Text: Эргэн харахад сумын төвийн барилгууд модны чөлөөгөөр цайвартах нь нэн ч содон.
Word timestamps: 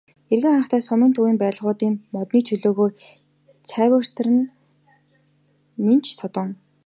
Эргэн 0.31 0.53
харахад 0.55 0.83
сумын 0.87 1.11
төвийн 1.15 1.37
барилгууд 1.41 1.79
модны 2.15 2.39
чөлөөгөөр 2.47 2.91
цайвартах 3.69 4.27
нь 4.35 4.51
нэн 5.85 5.99
ч 6.05 6.07
содон. 6.19 6.49